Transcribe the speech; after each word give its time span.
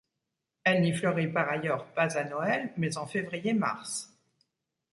Elle 0.63 0.81
n'y 0.81 0.93
fleurit 0.93 1.27
par 1.31 1.47
ailleurs 1.47 1.85
pas 1.93 2.17
à 2.17 2.23
Noël, 2.23 2.73
mais 2.75 2.97
en 2.97 3.05
février-mars. 3.05 4.11